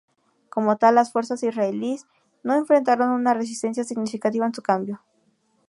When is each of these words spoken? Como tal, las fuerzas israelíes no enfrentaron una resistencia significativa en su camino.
Como 0.49 0.77
tal, 0.77 0.95
las 0.95 1.11
fuerzas 1.11 1.43
israelíes 1.43 2.07
no 2.41 2.55
enfrentaron 2.55 3.11
una 3.11 3.35
resistencia 3.35 3.83
significativa 3.83 4.47
en 4.47 4.53
su 4.55 4.63
camino. 4.63 4.99